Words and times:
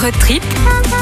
Road 0.00 0.14
Trip 0.18 0.42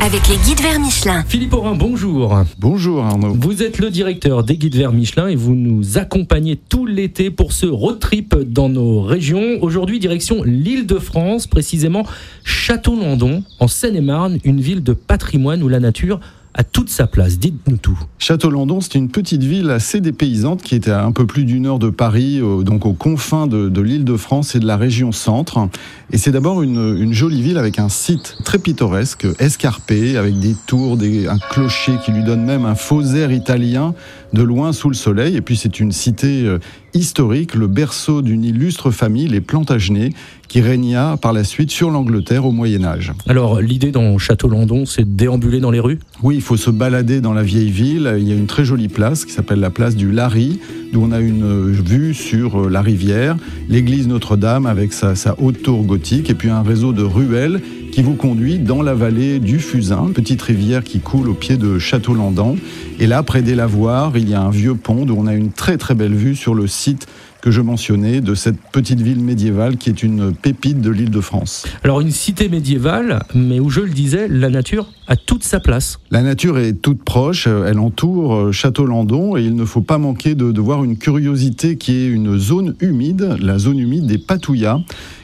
avec 0.00 0.26
les 0.26 0.36
guides 0.38 0.60
vers 0.60 0.80
Michelin. 0.80 1.22
Philippe 1.28 1.52
Aurin, 1.54 1.76
bonjour. 1.76 2.36
Bonjour 2.58 3.04
Arnaud. 3.04 3.36
Vous 3.38 3.62
êtes 3.62 3.78
le 3.78 3.88
directeur 3.88 4.42
des 4.42 4.56
guides 4.56 4.74
vers 4.74 4.92
Michelin 4.92 5.28
et 5.28 5.36
vous 5.36 5.54
nous 5.54 5.96
accompagnez 5.96 6.56
tout 6.56 6.86
l'été 6.86 7.30
pour 7.30 7.52
ce 7.52 7.66
road 7.66 8.00
trip 8.00 8.34
dans 8.34 8.68
nos 8.68 9.00
régions. 9.02 9.58
Aujourd'hui, 9.62 10.00
direction 10.00 10.42
l'île 10.42 10.86
de 10.86 10.98
France, 10.98 11.46
précisément 11.46 12.04
Château-Landon, 12.42 13.44
en 13.60 13.68
Seine-et-Marne, 13.68 14.38
une 14.42 14.60
ville 14.60 14.82
de 14.82 14.92
patrimoine 14.92 15.62
où 15.62 15.68
la 15.68 15.78
nature 15.78 16.18
a 16.54 16.64
toute 16.64 16.88
sa 16.88 17.06
place. 17.06 17.38
Dites-nous 17.38 17.76
tout. 17.76 17.98
Château-Landon, 18.18 18.80
c'est 18.80 18.96
une 18.96 19.08
petite 19.08 19.42
ville 19.44 19.70
assez 19.70 20.00
dépaysante 20.00 20.62
qui 20.62 20.74
était 20.74 20.90
à 20.90 21.04
un 21.04 21.12
peu 21.12 21.26
plus 21.26 21.44
d'une 21.44 21.66
heure 21.66 21.78
de 21.78 21.90
Paris, 21.90 22.40
euh, 22.40 22.62
donc 22.62 22.86
aux 22.86 22.92
confins 22.92 23.46
de, 23.46 23.68
de 23.68 23.80
l'île 23.80 24.04
de 24.04 24.16
France 24.16 24.54
et 24.54 24.60
de 24.60 24.66
la 24.66 24.76
région 24.76 25.12
centre. 25.12 25.68
Et 26.12 26.18
c'est 26.18 26.32
d'abord 26.32 26.62
une, 26.62 26.96
une, 26.98 27.12
jolie 27.12 27.40
ville 27.40 27.58
avec 27.58 27.78
un 27.78 27.88
site 27.88 28.36
très 28.44 28.58
pittoresque, 28.58 29.26
escarpé, 29.38 30.16
avec 30.16 30.38
des 30.40 30.56
tours, 30.66 30.96
des, 30.96 31.28
un 31.28 31.38
clocher 31.38 31.92
qui 32.04 32.10
lui 32.10 32.24
donne 32.24 32.44
même 32.44 32.64
un 32.64 32.74
faux 32.74 33.04
air 33.14 33.30
italien 33.30 33.94
de 34.32 34.42
loin 34.42 34.72
sous 34.72 34.88
le 34.88 34.94
soleil. 34.94 35.36
Et 35.36 35.40
puis 35.40 35.56
c'est 35.56 35.78
une 35.78 35.92
cité 35.92 36.42
euh, 36.44 36.58
historique, 36.94 37.54
le 37.54 37.68
berceau 37.68 38.22
d'une 38.22 38.44
illustre 38.44 38.90
famille, 38.90 39.28
les 39.28 39.40
Plantagenets, 39.40 40.12
qui 40.48 40.60
régna 40.60 41.16
par 41.16 41.32
la 41.32 41.44
suite 41.44 41.70
sur 41.70 41.90
l'Angleterre 41.90 42.44
au 42.44 42.50
Moyen 42.50 42.84
Âge. 42.84 43.12
Alors 43.28 43.60
l'idée 43.60 43.92
dans 43.92 44.18
Château-Landon, 44.18 44.84
c'est 44.86 45.04
de 45.04 45.16
déambuler 45.16 45.60
dans 45.60 45.70
les 45.70 45.80
rues? 45.80 46.00
Oui, 46.22 46.39
il 46.40 46.42
faut 46.42 46.56
se 46.56 46.70
balader 46.70 47.20
dans 47.20 47.34
la 47.34 47.42
vieille 47.42 47.70
ville. 47.70 48.14
Il 48.18 48.26
y 48.26 48.32
a 48.32 48.34
une 48.34 48.46
très 48.46 48.64
jolie 48.64 48.88
place 48.88 49.26
qui 49.26 49.32
s'appelle 49.32 49.60
la 49.60 49.68
place 49.68 49.94
du 49.94 50.10
Larry, 50.10 50.58
d'où 50.90 51.02
on 51.02 51.12
a 51.12 51.20
une 51.20 51.70
vue 51.70 52.14
sur 52.14 52.70
la 52.70 52.80
rivière, 52.80 53.36
l'église 53.68 54.08
Notre-Dame 54.08 54.64
avec 54.64 54.94
sa, 54.94 55.14
sa 55.16 55.38
haute 55.38 55.60
tour 55.62 55.82
gothique, 55.84 56.30
et 56.30 56.34
puis 56.34 56.48
un 56.48 56.62
réseau 56.62 56.94
de 56.94 57.02
ruelles 57.02 57.60
qui 57.92 58.00
vous 58.00 58.14
conduit 58.14 58.58
dans 58.58 58.80
la 58.80 58.94
vallée 58.94 59.38
du 59.38 59.58
Fusain, 59.58 60.12
petite 60.14 60.40
rivière 60.40 60.82
qui 60.82 61.00
coule 61.00 61.28
au 61.28 61.34
pied 61.34 61.58
de 61.58 61.78
Château-Landon. 61.78 62.56
Et 62.98 63.06
là, 63.06 63.22
près 63.22 63.42
des 63.42 63.54
lavoirs, 63.54 64.16
il 64.16 64.30
y 64.30 64.32
a 64.32 64.40
un 64.40 64.50
vieux 64.50 64.76
pont 64.76 65.04
d'où 65.04 65.16
on 65.18 65.26
a 65.26 65.34
une 65.34 65.52
très 65.52 65.76
très 65.76 65.94
belle 65.94 66.14
vue 66.14 66.36
sur 66.36 66.54
le 66.54 66.66
site 66.66 67.06
que 67.40 67.50
je 67.50 67.60
mentionnais 67.60 68.20
de 68.20 68.34
cette 68.34 68.60
petite 68.72 69.00
ville 69.00 69.20
médiévale 69.20 69.76
qui 69.76 69.90
est 69.90 70.02
une 70.02 70.32
pépite 70.34 70.80
de 70.80 70.90
l'île 70.90 71.10
de 71.10 71.20
France. 71.20 71.66
Alors 71.84 72.00
une 72.00 72.10
cité 72.10 72.48
médiévale, 72.48 73.22
mais 73.34 73.60
où 73.60 73.70
je 73.70 73.80
le 73.80 73.90
disais, 73.90 74.28
la 74.28 74.50
nature 74.50 74.88
a 75.06 75.16
toute 75.16 75.42
sa 75.42 75.60
place. 75.60 75.98
La 76.10 76.22
nature 76.22 76.58
est 76.58 76.74
toute 76.74 77.02
proche, 77.02 77.46
elle 77.46 77.78
entoure 77.78 78.52
Château-Landon 78.52 79.36
et 79.36 79.42
il 79.42 79.56
ne 79.56 79.64
faut 79.64 79.80
pas 79.80 79.98
manquer 79.98 80.34
de, 80.34 80.52
de 80.52 80.60
voir 80.60 80.84
une 80.84 80.96
curiosité 80.96 81.76
qui 81.76 81.96
est 81.96 82.06
une 82.06 82.38
zone 82.38 82.74
humide, 82.80 83.36
la 83.40 83.58
zone 83.58 83.78
humide 83.78 84.06
des 84.06 84.18
Patouillas 84.18 84.80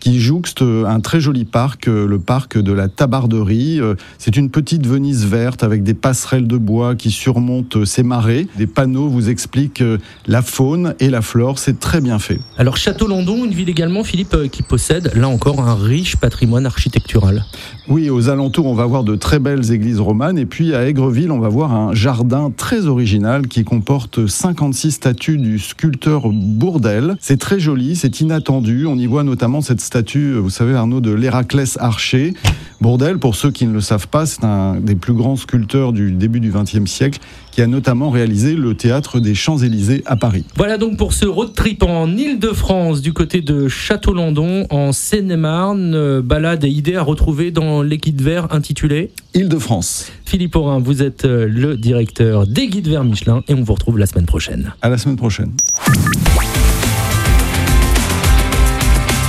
qui 0.00 0.20
jouxte 0.20 0.62
un 0.62 1.00
très 1.00 1.20
joli 1.20 1.44
parc, 1.44 1.86
le 1.86 2.18
parc 2.18 2.58
de 2.58 2.72
la 2.72 2.88
Tabarderie. 2.88 3.80
C'est 4.18 4.36
une 4.36 4.50
petite 4.50 4.86
Venise 4.86 5.26
verte 5.26 5.62
avec 5.62 5.82
des 5.82 5.94
passerelles 5.94 6.46
de 6.46 6.56
bois 6.56 6.94
qui 6.94 7.10
surmontent 7.10 7.84
ces 7.84 8.02
marais. 8.02 8.46
Des 8.56 8.66
panneaux 8.66 9.08
vous 9.08 9.30
expliquent 9.30 9.82
la 10.26 10.42
faune 10.42 10.94
et 11.00 11.10
la 11.10 11.22
flore. 11.22 11.58
C'est 11.58 11.80
très 11.80 12.00
bien 12.00 12.18
fait. 12.18 12.40
Alors 12.56 12.76
Château-Landon, 12.76 13.44
une 13.44 13.52
ville 13.52 13.68
également, 13.68 14.04
Philippe, 14.04 14.36
qui 14.50 14.62
possède 14.62 15.12
là 15.14 15.28
encore 15.28 15.60
un 15.60 15.74
riche 15.74 16.16
patrimoine 16.16 16.66
architectural. 16.66 17.44
Oui, 17.88 18.10
aux 18.10 18.28
alentours, 18.28 18.66
on 18.66 18.74
va 18.74 18.84
voir 18.84 19.04
de 19.04 19.16
très 19.16 19.38
belles 19.38 19.72
églises 19.72 20.00
romanes. 20.00 20.38
Et 20.38 20.46
puis 20.46 20.74
à 20.74 20.86
Aigreville, 20.86 21.30
on 21.30 21.38
va 21.38 21.48
voir 21.48 21.72
un 21.74 21.94
jardin 21.94 22.52
très 22.54 22.86
original 22.86 23.48
qui 23.48 23.64
comporte 23.64 24.26
56 24.26 24.92
statues 24.92 25.38
du 25.38 25.58
sculpteur 25.58 26.28
Bourdel. 26.28 27.16
C'est 27.20 27.38
très 27.38 27.60
joli, 27.60 27.96
c'est 27.96 28.20
inattendu. 28.20 28.86
On 28.86 28.96
y 28.96 29.06
voit 29.06 29.24
notamment 29.24 29.60
cette 29.60 29.80
statue, 29.88 30.34
vous 30.34 30.50
savez 30.50 30.74
Arnaud, 30.74 31.00
de 31.00 31.12
l'Héraclès 31.12 31.78
Archer. 31.80 32.34
Bourdel, 32.82 33.18
pour 33.18 33.34
ceux 33.34 33.50
qui 33.50 33.66
ne 33.66 33.72
le 33.72 33.80
savent 33.80 34.06
pas, 34.06 34.26
c'est 34.26 34.44
un 34.44 34.76
des 34.76 34.94
plus 34.94 35.14
grands 35.14 35.34
sculpteurs 35.34 35.94
du 35.94 36.12
début 36.12 36.40
du 36.40 36.52
XXe 36.52 36.84
siècle 36.84 37.20
qui 37.50 37.62
a 37.62 37.66
notamment 37.66 38.10
réalisé 38.10 38.54
le 38.54 38.74
théâtre 38.74 39.18
des 39.18 39.34
Champs-Élysées 39.34 40.02
à 40.04 40.16
Paris. 40.16 40.44
Voilà 40.56 40.76
donc 40.76 40.98
pour 40.98 41.14
ce 41.14 41.24
road 41.24 41.54
trip 41.54 41.82
en 41.82 42.06
Ile-de-France 42.06 43.00
du 43.00 43.14
côté 43.14 43.40
de 43.40 43.66
Château-Landon 43.66 44.66
en 44.68 44.92
Seine-et-Marne. 44.92 46.20
Balade 46.20 46.64
et 46.64 46.68
idées 46.68 46.96
à 46.96 47.02
retrouver 47.02 47.50
dans 47.50 47.82
les 47.82 47.96
guides 47.96 48.20
verts 48.20 48.52
intitulés 48.52 49.10
Île-de-France. 49.32 50.12
Philippe 50.26 50.54
Aurin, 50.54 50.80
vous 50.80 51.02
êtes 51.02 51.24
le 51.24 51.78
directeur 51.78 52.46
des 52.46 52.68
guides 52.68 52.88
verts 52.88 53.04
Michelin 53.04 53.42
et 53.48 53.54
on 53.54 53.62
vous 53.62 53.72
retrouve 53.72 53.98
la 53.98 54.06
semaine 54.06 54.26
prochaine. 54.26 54.74
À 54.82 54.90
la 54.90 54.98
semaine 54.98 55.16
prochaine. 55.16 55.52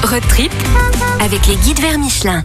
Road 0.10 0.24
trip 0.28 0.52
avec 1.20 1.46
les 1.46 1.56
guides 1.58 1.80
verts 1.80 2.00
Michelin. 2.00 2.44